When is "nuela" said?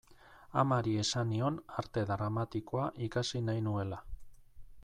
3.69-4.05